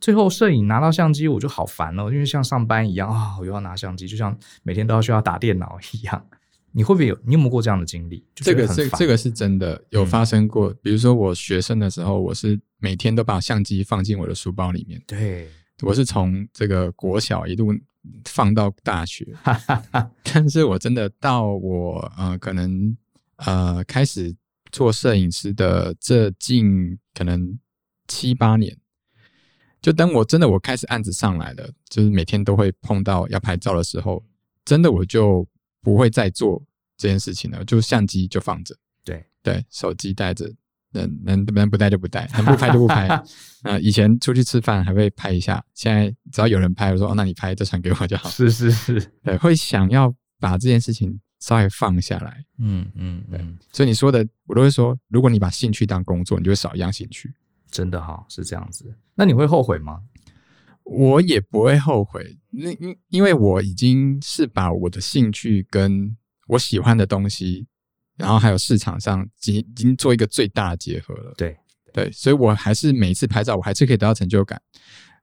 [0.01, 6.27] 最后摄影拿到相机，我就好烦了，因为像上班一样啊，我又要拿相机，就像每天都要需要打电脑一样。
[6.73, 7.19] 你会不会有？
[7.25, 8.25] 你有没有过这样的经历？
[8.35, 10.71] 这个这这个是真的有发生过。
[10.71, 15.03] 嗯、比如说我学生的时候，我是每天都把相机放进我的书包里面。
[15.07, 15.49] 对，
[15.83, 17.73] 我是从这个国小一路。
[18.25, 19.27] 放到大学，
[20.33, 22.97] 但是我真的到我呃可能
[23.39, 24.33] 呃开始
[24.71, 27.59] 做摄影师的这近可能
[28.07, 28.79] 七八年，
[29.81, 34.23] 就等我真的我开始案子上来了，就是每天都会碰到要拍照的时候，
[34.65, 35.47] 真的我就
[35.83, 36.63] 不会再做
[36.97, 40.53] 这件事情了，就相机就放着，对对，手机带着。
[40.93, 43.07] 能能能不带就不带，能不拍就不拍。
[43.65, 48.31] 呃，以前出去吃饭还会拍一下，现在只要有人拍，我说哦，那你拍，就传给我就好。
[48.31, 52.43] 是是是，对，会想要把这件事情稍微放下来。
[52.59, 53.45] 嗯嗯，对。
[53.73, 57.31] 所以你说的，我都会说，如果你把兴趣当工作，你就会少一样兴趣。
[57.77, 58.95] 真的哈，是这样子。
[59.15, 60.01] 那你会后悔吗？
[60.85, 66.17] 我也不会后悔，那因因为我已经是把我的兴趣跟
[66.49, 67.67] 我喜欢的东西。
[68.17, 71.55] 然后还有市场上已经已经做一个最大的结合了，对
[71.93, 74.59] 对，所以我还是每一次拍照，我还是可以得到成就感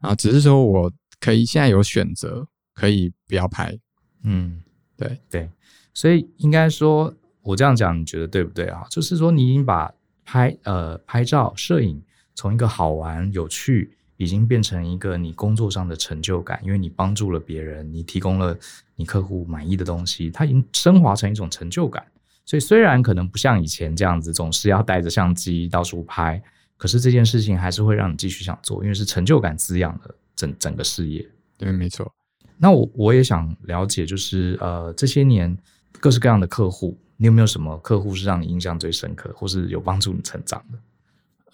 [0.01, 3.75] 啊，只是说我可以现在有选择，可以不要拍，
[4.23, 4.61] 嗯，
[4.95, 5.49] 对对，
[5.91, 7.11] 所以应该说，
[7.41, 8.85] 我这样讲你觉得对不对啊？
[8.91, 9.91] 就是说你已经把
[10.23, 11.99] 拍呃拍照摄影
[12.35, 18.57] 从一个好玩有趣，已经变成一个你工作上的成就感，因为你帮助了别人，你提供了
[18.95, 22.05] 你客户满意的东西，它已经升华成一种成就感。
[22.45, 26.41] 所以虽然可能不像以前这样子，总是要带着相机到处拍，
[26.77, 31.25] 可是这件事情还是会让你继续想做，因为是成就感滋养的整整个事业。
[31.57, 32.11] 对，没错。
[32.57, 35.57] 那我我也想了解，就是呃这些年
[35.99, 40.77] 各式各样的客户，你有没有什么客户是让你印象最深刻，或是有帮助你成长的？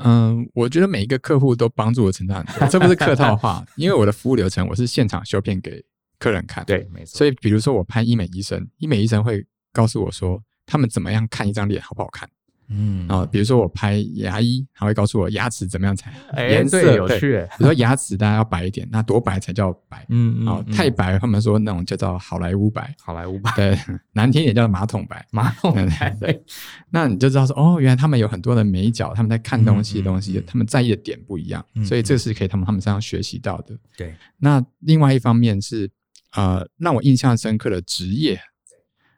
[0.04, 5.84] 嗯，我觉得每一个客户都帮助我成长很多，这不是客套话， 因为我的服务流程我是现场修片给
[6.18, 6.66] 客人看。
[6.66, 7.18] 对，没错。
[7.18, 10.42] 所以比如说我拍医美医生，医美医生会告诉我说。
[10.72, 12.30] 他们怎么样看一张脸好不好看？
[12.70, 16.14] 嗯，然后比如说我拍牙医，他会告诉我牙齿怎么样才
[16.50, 17.46] 颜色有趣。
[17.58, 20.06] 比如说牙齿大家要白一点，那多白才叫白？
[20.10, 23.52] 嗯嗯，太白他们说那种叫做好莱坞白，好莱坞白。
[23.56, 23.78] 对，
[24.14, 26.16] 难听一点叫马桶白，马桶白。
[26.20, 26.44] 对，
[26.92, 33.76] 那你就知道说哦，原来他们有很多的美角，他们在看东西的东西，他们在意的点不一样，所以这是可以他们他们身上学习到的。
[33.98, 35.90] 对，那另外一方面是
[36.36, 38.36] 呃，让我印象深刻的职业，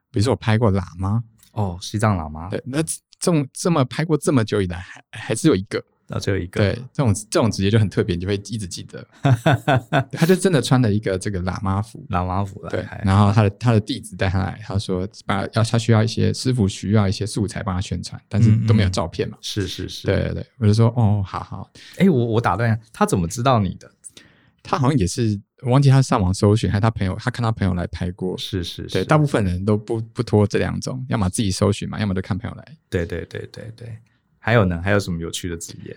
[0.10, 1.24] 比如说我拍过喇嘛。
[1.52, 2.50] 哦，西藏喇嘛。
[2.50, 2.82] 对，那
[3.22, 6.60] 这种这么拍过这么久以来，还还是有一个，那只有一个。
[6.60, 9.08] 对，这种这种职业就很特别，你就会一直记得。
[10.12, 12.60] 他就真的穿了一个这个喇嘛服，喇嘛服。
[12.70, 19.38] 对，然后他的他的弟子带他来，他说把要他需要一些师傅需要一些素材帮他宣传，但是都没有照片嘛。
[19.40, 21.70] 是是是，对对对，我就说哦，好好。
[21.98, 23.90] 哎，我我打断一下，他怎么知道你的？
[24.64, 28.38] 他好像也是，我忘记他上网搜寻，还是他朋友，他看他朋友来拍过。
[28.38, 32.78] 是是是，对，大部分人都不不拖这两种，要么自己搜寻嘛，要么就看朋友来。
[32.90, 33.98] 对对对对对，
[34.40, 34.82] 还有呢？
[34.82, 35.96] 还有什么有趣的职业？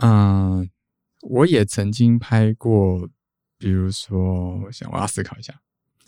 [0.00, 0.68] 嗯，
[1.22, 3.08] 我也曾经拍过，
[3.58, 5.54] 比如说，我想我要思考一下。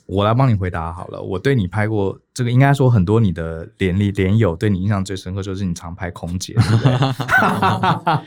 [0.07, 1.21] 我来帮你回答好了。
[1.23, 8.19] 我对你拍过这个，应该说很多你的连里连友对你印象最深刻，就是你常拍空姐，对不对？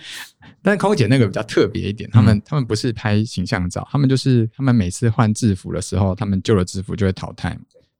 [0.61, 7.49] 但空姐那个比较特别一点，他们他们不是拍形象照，他们就是他们每次换制服的时候，他们旧的制服就会淘汰，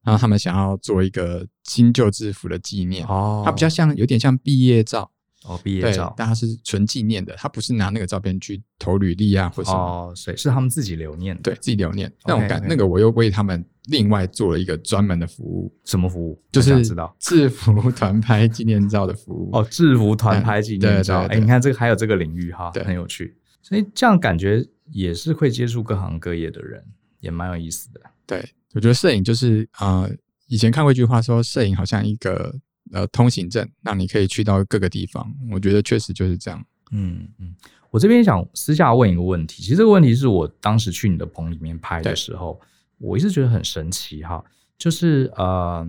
[0.03, 3.05] 然后他们想要做一个新旧制服的纪念。
[3.07, 5.11] 哦，它比较像，有点像毕业照。
[5.47, 12.62] 哦，毕业照，但他是纯纪念的，他不是拿那个照片去投履历啊，或者哦，所以是他们自己留念的，对自己留念那种感。
[12.67, 16.41] 那个我又为他们另外做了一个专门的服务，什么服务？
[16.51, 19.51] 就是知道制服团拍纪念照的服务。
[19.53, 23.38] 哦，制服团拍纪念照，哎，你看这个还有这个领域哈，很有趣。
[23.62, 26.84] 所以这样感觉也是会接触各行各业的人，
[27.19, 28.01] 也蛮有意思的。
[28.25, 30.10] 对，我觉得摄影就是啊，
[30.47, 32.55] 以前看过一句话说，摄影好像一个。
[32.91, 35.33] 呃，通行证，让你可以去到各个地方。
[35.51, 36.63] 我觉得确实就是这样。
[36.91, 37.55] 嗯嗯，
[37.89, 42.59] 我这边想私下问一个问题，其实这个问题是我当时去你的棚里面拍的时候，
[42.99, 44.43] 我一直觉得很神奇哈。
[44.77, 45.87] 就是呃，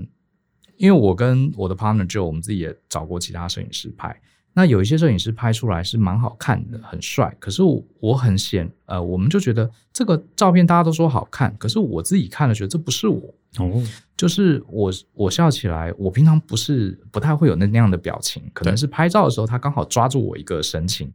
[0.76, 4.18] 因为我跟我的 partner 就我们自己也找过其他摄影师拍。
[4.59, 7.37] 那有一些摄影师拍出来是蛮好看的，很帅。
[7.38, 13.35] 可是我我很显，呃，我们就觉得这个照片大家都说好看，可是我自己看了觉得这不是我。
[13.59, 13.83] 哦，
[14.16, 21.12] 就是我我笑起来，我平常不是不太会有那那样的表情，可能是拍照的时候他刚好抓住我一个神情，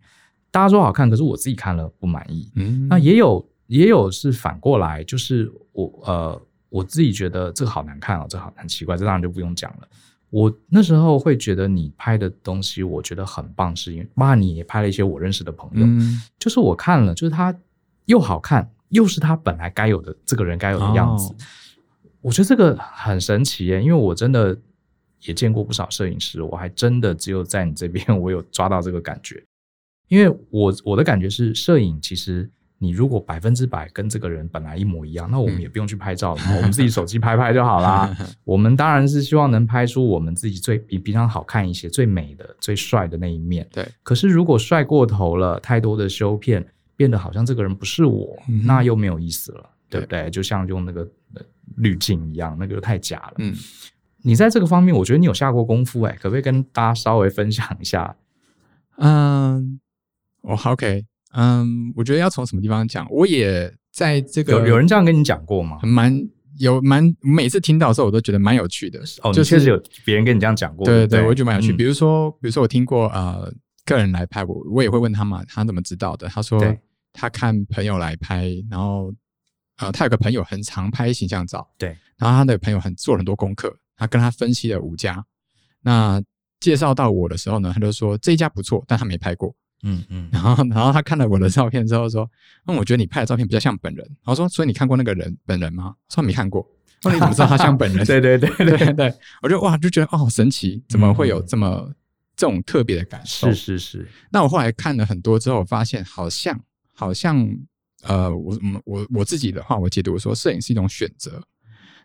[0.51, 2.51] 大家说好看，可是我自己看了不满意。
[2.54, 9.88] 嗯，那也有也有是反过来，就是我呃我自己觉得这个好难看哦，这好很奇怪，这当然就不用讲了。
[10.31, 17.55] 我那时候会觉得你拍的东西，我觉得很棒，是因为妈，你也拍了一些我认识的朋友，嗯、就是我看了，就是他
[18.05, 21.31] 又好看，又是他本来该有的这个人该有的样子。
[21.31, 21.35] 哦、
[22.21, 24.57] 我觉得这个很神奇耶，因为我真的
[25.21, 29.43] 也见过不少摄影师，我还真的只有在你这边，我有抓到这个感觉。
[30.07, 32.49] 因为我我的感觉是，摄影其实。
[32.83, 38.11] 你如果百分之百跟这个人本来一模一样，那我们也不用去拍照了，嗯、我们自己手机拍拍就好啦。
[38.43, 43.67] 我们当然是希望能拍出我们自己最比平常好看一些、最美的、最帅的那一面。
[43.71, 43.87] 对。
[44.01, 46.65] 可是如果帅过头了，太多的修片，
[46.95, 50.27] 变得好像这个人不是我，嗯、那又没有意思了，对不对？
[50.31, 51.07] 就像用那个
[51.77, 53.33] 滤镜一样，那个太假了。
[53.37, 53.55] 嗯。
[54.23, 58.15] 你在这个方面，我觉得你有下过功夫、欸，哎，可不可以跟大家稍微分享一下？
[58.97, 59.79] 嗯，
[60.41, 61.05] 我、oh, OK。
[61.33, 63.07] 嗯，我觉得要从什么地方讲？
[63.09, 65.79] 我也在这个有有人这样跟你讲过吗？
[65.83, 66.13] 蛮
[66.57, 68.99] 有蛮每次听到的时候，我都觉得蛮有趣的。
[69.23, 70.85] 哦，就是确实有别人跟你这样讲过。
[70.85, 71.73] 对对对，我觉得蛮有趣。
[71.73, 73.51] 比如说，比如说我听过呃，
[73.85, 76.27] 个人来拍我，我也会问他嘛，他怎么知道的？
[76.27, 76.61] 他说
[77.13, 79.13] 他看朋友来拍，然后
[79.77, 85.23] 呃，他有个朋友很常拍形象照，对，然后他的朋友很做很多功课，他跟他分析了五家，
[85.81, 86.21] 那
[86.59, 89.55] 介绍到我的时候呢，他就说这一家不错，但他没拍过。
[89.83, 92.29] 嗯嗯，然后然后他看了我的照片之后说
[92.65, 96.63] ：“那、嗯、我觉得你拍的照片比较像本人。”然后说：“所以你看过那个人本人吗？”说没看过。
[97.03, 98.05] 那你怎么知道他像本人？
[98.05, 101.95] 对对对对对，对，我就哇就觉得哦好神奇，怎么会有这么、嗯、
[102.35, 103.47] 这种特别的感受？
[103.47, 104.07] 是是是。
[104.31, 106.59] 那我后来看了很多之后，发现好像
[106.93, 107.43] 好像
[108.03, 111.41] 呃，我我我自己的话，我解读说，摄影是一种选择。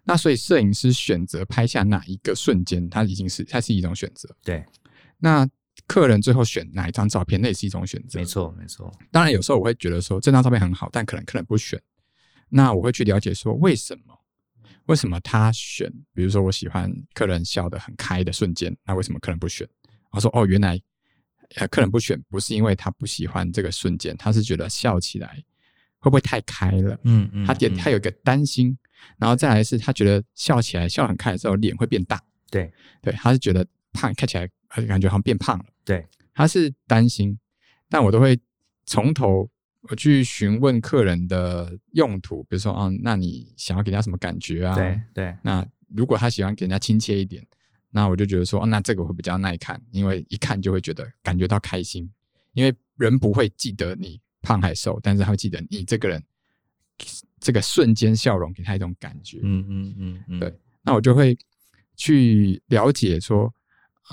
[0.04, 4.34] 那所以摄影师选择拍下哪一个瞬间，它已经是它是一种选择。
[4.42, 4.64] 对。
[5.18, 5.46] 那。
[5.86, 8.18] 客人最后选哪一张照片，那也是一种选择。
[8.18, 8.92] 没错，没错。
[9.10, 11.80] 当然，有时候我会觉得说这张照片很好，但可能客人不选。
[12.48, 14.14] 那我会去了解说为什么？
[14.86, 15.92] 为什么他选？
[16.14, 19.68] 比如说我喜欢客人笑得很开的瞬间，那为什么客人不选？
[20.10, 20.80] 我说哦，原来
[21.56, 25.42] 呃，客人不选不是因为他不喜欢这个瞬间，他是觉得笑起来
[25.98, 26.98] 会不会太开了？
[27.02, 27.44] 嗯嗯。
[27.46, 28.76] 他点他有一个担心，
[29.18, 32.20] 然后再来是他觉得笑起来笑很开的时候脸会变大。
[32.48, 32.72] 对
[33.02, 34.46] 对，他是觉得胖看起来。
[34.88, 36.04] 感觉好像变胖了，对，
[36.34, 37.38] 他是担心，
[37.88, 38.38] 但我都会
[38.84, 39.48] 从头
[39.82, 44.74] 我去询问客人的用途，比如说，啊，那你想要给人家什么感觉啊？
[44.74, 45.34] 对对。
[45.42, 47.46] 那如果他喜欢给人家亲切一点，
[47.90, 52.10] 那我就觉得说，哦那这个会比较耐看，因为一看就会觉得感觉到开心，
[52.52, 56.22] 因为人不会记得你胖还瘦，但是他会记得你这个人
[57.40, 59.38] 这个瞬间笑容给他一种感觉。
[59.42, 60.52] 嗯嗯嗯嗯，对。
[60.82, 61.38] 那我就会
[61.94, 63.50] 去了解说。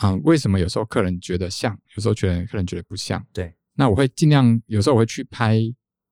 [0.02, 3.24] 嗯，为什么有时候客人觉得像，有时候觉得客人觉得不像？
[3.32, 5.60] 对，那我会尽量，有时候我会去拍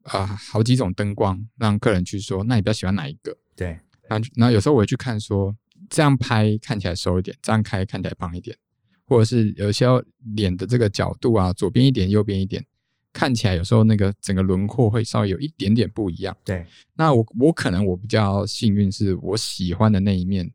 [0.04, 3.36] 啊、呃，好几种灯光，让客人去说，那你比较喜欢哪一个？
[3.56, 5.56] 对，那那有时候我会去看说，
[5.89, 8.56] 这样拍看起来瘦一点，这样开看起来胖一点，
[9.06, 9.88] 或者是有些
[10.36, 12.63] 脸的这个角度啊，左边一点，右边一点，
[13.12, 16.38] 看起来有时候那个整个轮廓会稍微有一点点不一样。
[16.46, 16.63] 对，
[16.94, 20.52] 那我我可能我比较幸运，是我喜欢的那一面，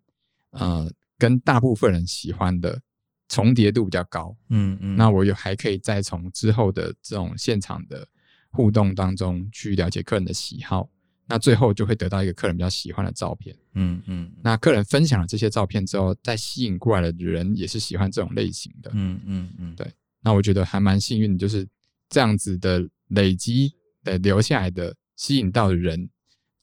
[0.51, 2.81] 呃，跟大部分人喜欢的。
[3.29, 8.07] 重叠度比较高，嗯嗯，那我有还可以再从之后的这种现场的
[8.51, 10.89] 互动当中去了解客人的喜好，
[11.27, 21.67] 那最后就会得到一个客人比较喜欢的照片，嗯嗯，那客人分享了这些照片之后，再吸引过来的人也是喜欢这种类型的，嗯嗯嗯，对，那我觉得还蛮幸运的，就是
[22.09, 26.09] 这样子的累积的留下来的吸引到的人，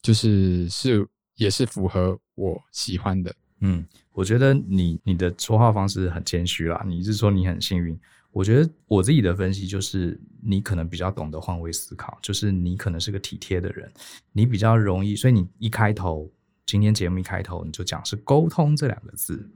[0.02, 3.36] 就是是也是符合我喜欢的。
[3.65, 6.84] 嗯，我觉得你你的说话方式很谦虚啦。
[6.86, 7.97] 你是说你很幸运？
[8.34, 13.89] 我觉得我自己的分析就是，你可能比较懂得换位思考，就是你可能是个体贴的人，
[14.34, 16.30] 你比较容易，所以你一开头
[16.66, 19.49] 今天节目一开头你就讲是沟通这两个字，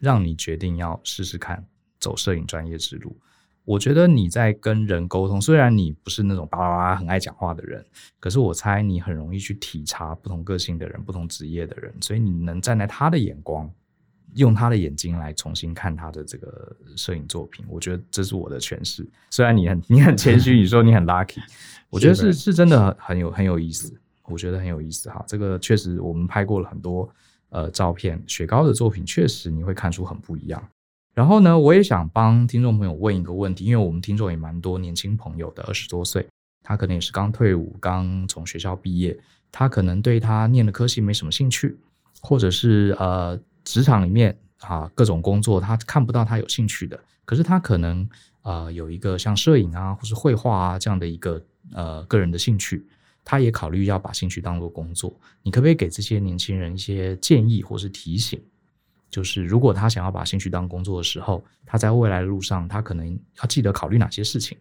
[0.00, 1.64] 让你决定要试试看
[2.00, 3.16] 走摄影专业之路。
[3.64, 7.84] 我觉得你在跟人沟通，虽然你不是那种巴拉巴拉很爱讲话的人，
[8.20, 13.70] 可是我猜你很容易去体察不同个性的人、不同职业的人，所以你能站在他的眼光，
[14.34, 17.64] 用他的眼睛来重新看他的这个摄影作品。
[17.68, 19.06] 我觉得这是我的诠释。
[19.30, 21.40] 虽然你很你很谦虚，你说你很 lucky，
[21.88, 23.92] 我觉得是是真的很有很有意思。
[24.24, 25.24] 我觉得很有意思哈。
[25.26, 27.08] 这个确实我们拍过了很多。
[27.50, 30.60] 呃照片，雪糕的作品确实你会看出很不一样。
[31.14, 36.26] 然后呢，我也想帮听众朋友问一个问题，因为我们听众也蛮多年轻朋友的，二十多岁，
[36.62, 39.16] 他可能也是刚退伍，刚从学校毕业，
[39.52, 41.78] 他可能对他念的科系没什么兴趣，
[42.20, 48.08] 或者是呃职场里面啊各种工作他看不到他有兴趣的，可是他可能
[48.42, 51.40] 呃有一个像摄影啊或是绘画啊这样的一个
[51.72, 52.84] 呃个人的兴趣，
[53.24, 58.42] 他也考虑要把兴趣当做工作，你可不可以给这些年轻人一些建议或是提醒？
[59.14, 64.58] 就是如果他想要把兴趣当工作的时候，他在未来的路上，他可能要记得考虑哪些事情？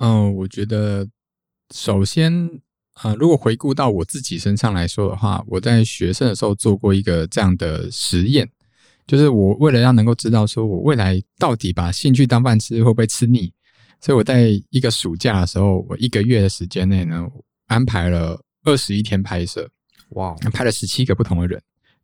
[0.00, 1.08] 嗯，我觉得
[1.74, 2.30] 首先
[2.92, 8.46] 啊、呃，如果回顾到我自己身上来说的话，我在学生的时候做过一个这样的实验，
[9.06, 13.50] 就是我为了要能够知道说我未来到底把兴趣当饭吃会不会吃腻，
[13.98, 17.26] 所以我在一个暑假的时候，我一个月的时间内呢，
[17.68, 19.66] 安排了二十一天拍摄，
[20.10, 21.62] 哇，拍了十七个不同的人。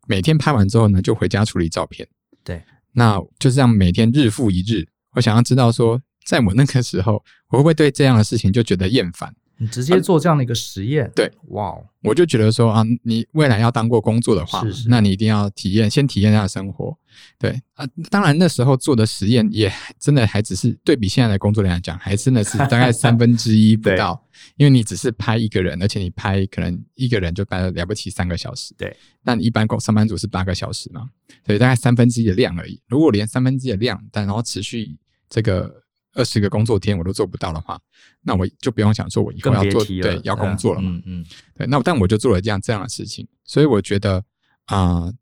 [0.09, 2.09] 每天拍完之后呢，就回家处理照片。
[2.43, 4.89] 对，那就这样每天日复一日。
[5.13, 9.33] 我想要知道说，在我那个时候，我会不会对这样的事情就觉得厌烦？
[9.61, 16.97] 你直接做这样的一个实验，啊、对，哇、我就觉得说啊，你未来要当过工作的话，是是，那你一定要体验，先体验一下生活，
[17.39, 17.85] 对啊。
[18.09, 24.25] 当然那时候做的实验也真的还只是对比现在的工作来讲，还真的是大概三分之一不 到，
[24.57, 28.97] 因为你只是拍一个人，而且你拍可能一个人就拍了了不起三个小时，对。
[29.23, 31.09] 那你一般工上班族是八个小时嘛，
[31.45, 32.81] 所以大概三分之一的量而已。
[32.87, 34.97] 如果连三分之一的量，但然后持续
[35.29, 35.83] 这个。
[36.15, 37.81] 二十个工作天我都做不到的话，
[38.23, 40.91] 那我就不用想说我以后要做对要工作了嘛。
[40.91, 41.67] 嗯嗯，对。
[41.67, 44.25] 那但我就做了这样这样的事情，所以我觉得
[44.67, 45.15] 啊、呃，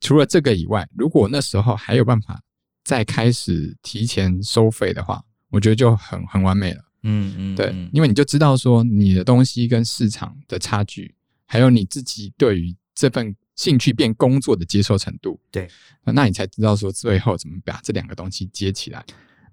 [0.00, 2.40] 除了这个以外，如果那时候还有办法
[2.84, 6.82] 再开始提前收费的话，我觉得就很很完美了。
[7.02, 11.14] 嗯嗯，对，因为你就知道说你的东西跟市场的差距，
[11.46, 15.38] 还有你自己对于这份兴趣变工作的接受程度。
[15.50, 15.68] 对，
[16.04, 19.04] 那你才知道说最后怎么把这两个东西接起来。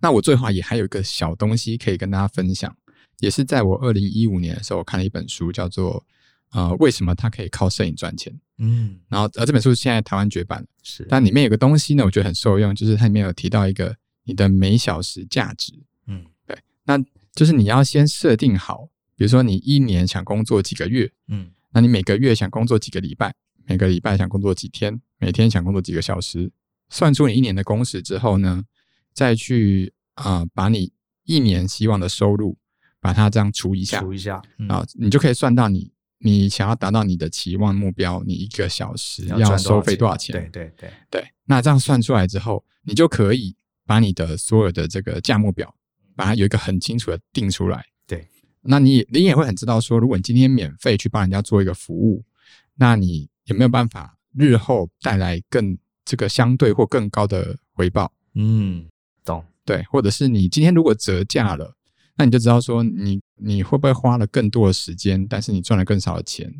[0.05, 2.71] 那我最后也还有一个小东西可以跟大家分享，
[3.21, 6.05] 也是在我二零一五年的时候我看了一本书，叫做
[6.51, 8.31] 呃为什么他可以靠摄影赚钱？
[8.59, 15.73] 嗯，然后呃这本书现在台湾绝版了，是，但里面有个东西呢，我觉得很受用，就是它里面有提到一个你的每小时价值，
[16.05, 17.03] 嗯，对，那
[17.33, 23.33] 就是你要先设定好，比如说你一年想工作几个月，嗯，那你每个月想工作几个礼拜，
[23.65, 26.51] 每个礼拜想工作几天，每天想工作几个小时，
[26.89, 28.63] 算出你一年的工时之后呢，
[29.11, 29.91] 再去。
[30.15, 30.91] 啊、呃，把你
[31.23, 32.57] 一年希望的收入，
[32.99, 40.33] 把它这样除一下，除一下，嗯、啊，你就可以算到你你想要达到你的期望目标，你一个小时要收费多少钱？
[40.33, 41.27] 对对对对。
[41.45, 43.55] 那这样算出来之后，你就可以
[43.85, 45.75] 把你的所有的这个价目表，
[46.15, 47.85] 把它有一个很清楚的定出来。
[48.07, 48.27] 对，
[48.61, 52.23] 那你你也会很知道说，如果你今天免费去帮人家做一个服务，
[52.75, 58.11] 那你有没有办法日后带来更这个相对或更高的回报？
[58.33, 58.87] 嗯，
[59.23, 59.43] 懂。
[59.65, 61.75] 对，或者是你今天如果折价了，
[62.15, 66.53] 那你就知道说你你会不会花了更多的时间，但是你赚了更少的钱，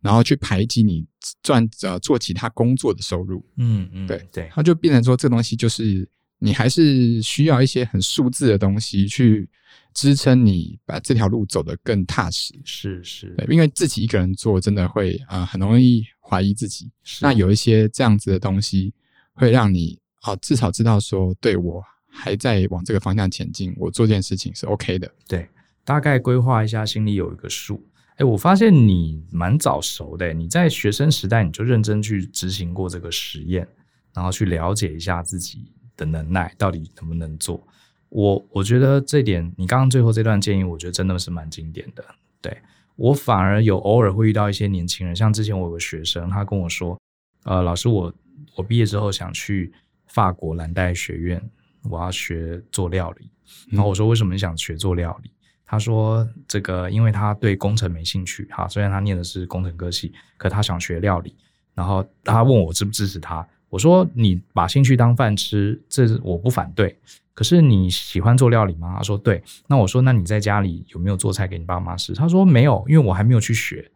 [0.00, 1.04] 然后去排挤你
[1.42, 3.44] 赚呃做其他工作的收入。
[3.56, 6.08] 嗯嗯，对对，它就变成说这个东西就是
[6.38, 9.48] 你还是需要一些很数字的东西去
[9.92, 12.54] 支撑你把这条路走得更踏实。
[12.64, 16.90] 是是，对，因为自己一个人做真的会啊、呃、很容易怀疑自己。
[17.20, 18.94] 那有一些这样子的东西
[19.34, 21.84] 会让你啊、呃、至少知道说对我。
[22.14, 25.10] 还在往这个方向前进，我做这件事情是 OK 的。
[25.26, 25.48] 对，
[25.82, 27.82] 大概规划一下，心里有一个数。
[28.16, 33.66] 哎，我发现你蛮早熟的，你在学生时代你就认真去执行过这个实验，
[34.12, 37.66] 然后去了解一下自己的能耐到底能不能做。
[38.10, 42.04] 我我觉得这点，你刚刚最后这段建议，我觉得真的是蛮经典的。
[42.42, 42.54] 对，
[42.94, 47.00] 我反而有偶尔会遇到一些年轻人，像之前我有个学生，他跟我说
[47.44, 48.12] ：“呃，老师，我
[48.56, 49.72] 我毕业之后想去
[50.08, 51.42] 法国蓝带学院。”
[51.88, 53.30] 我要学做料理，
[53.70, 55.28] 然后我说，为什么你想学做料理？
[55.28, 61.34] 嗯、他说这个因为他对工程没兴趣，哈，虽然他念的是工程科系，可他想学料理。
[61.74, 66.94] 然后他问我支不支持他，我说你把兴趣当饭吃，这我不反对。
[67.32, 68.94] 可是你喜欢做料理吗？
[68.98, 69.42] 他说对。
[69.66, 72.12] 那我说那你在家里有没有做菜给你爸妈吃？
[72.12, 73.90] 他说没有，因为我还没有去学。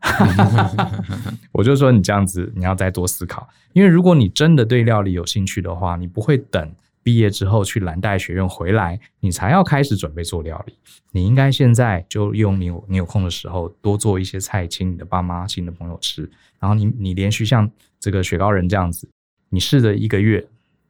[1.52, 6.72] 我就说你这样子你要再多思考，因为如果你真的对料理有兴趣的话，你不会等。
[7.08, 10.74] 毕业之后去蓝带学院回来，你才要开始准备做料理。
[11.10, 16.30] 你应该现在就用你有你有空的时候多做一些菜，请你的爸妈、请你的朋友吃。
[16.60, 19.08] 然后你你连续像这个雪糕人这样子，
[19.48, 20.46] 你试着一个月，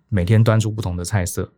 [0.09, 1.53] 每天端出不同的菜色，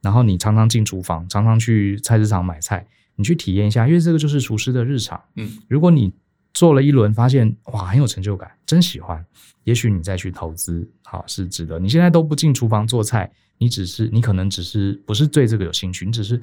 [0.00, 2.86] 然后你常常进厨房，常常去菜市场买菜，
[3.16, 5.22] 你去体验一下，因为这个就是厨师的日常。
[5.34, 6.10] 嗯，如果你
[6.54, 9.22] 做了一轮，发现哇很有成就感，真喜欢。
[9.64, 11.78] 也许你再去投资，好是值得。
[11.78, 16.40] 你现在都不进厨房做菜，你只是你可能只是不是对这个有兴趣，你只是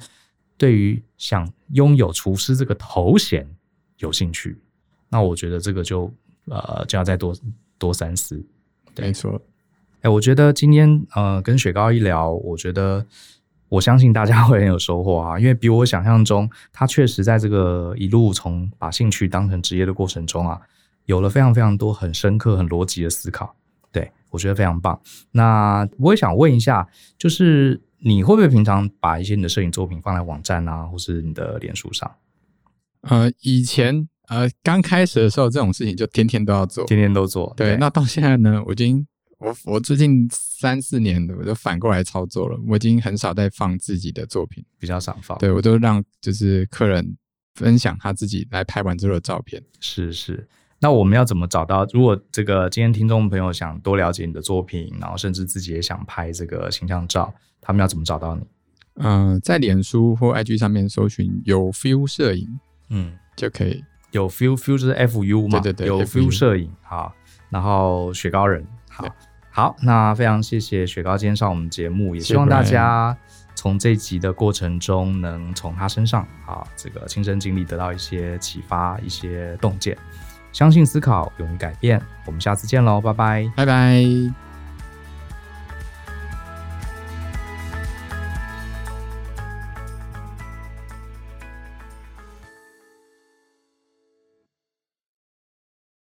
[0.56, 3.48] 对于想拥有厨师这个头衔
[3.98, 4.58] 有兴趣。
[5.08, 6.12] 那我觉得这个就
[6.46, 7.34] 呃就要再多
[7.78, 8.44] 多三思。
[8.96, 9.40] 没错。
[10.02, 13.04] 哎，我觉得今天呃跟雪糕一聊，我觉得
[13.68, 20.60] 我相信大家会很有收获啊，因为比我想象中，他确实在这个一路从把兴趣当成职业的过程中啊，
[21.06, 23.56] 有了非常非常多很深刻、很逻辑的思考。
[23.94, 25.00] 对，我觉得非常棒。
[25.30, 26.86] 那我也想问一下，
[27.16, 32.14] 就是你会不会平常把一些你的摄影作品放在网站啊，或是你的脸书上？
[33.00, 37.54] 呃，以前呃刚开始的时候，这种事情就天天都要做，天天都做。
[37.56, 39.06] 对，对那到现在呢，我已经。
[39.38, 45.36] 我我最近三四年的我就反过来操作了，我已经很少再放自己的作品，比较少放。
[45.38, 47.14] 对，我都让就是客人
[47.56, 49.62] 分享他自己来拍完之后的照片。
[49.80, 50.48] 是是，
[50.80, 51.86] 那我们要怎么找到？
[51.92, 58.46] 如果这个今天听众朋友想多了解你的作品，然后甚至自己也想拍这个形象照，他们要怎么找到你？
[58.96, 62.48] 嗯、呃，在脸书或 IG 上面搜寻有 feel 摄影，
[62.90, 63.82] 嗯，就可以。
[64.12, 65.58] 有 feel，feel 就是 F U 嘛？
[65.58, 67.12] 对对对，有 feel 摄影好，
[67.50, 69.06] 然后雪糕人好。
[69.50, 73.16] 好，那非常谢谢雪糕今天上我们节目，也希望大家
[73.54, 79.96] 从这集的过程中能从他身上啊，这个亲身经历得到一些启发、一些洞见。
[80.54, 82.00] 相信思考，勇于改变。
[82.24, 84.43] 我们下次见喽，拜拜，拜拜。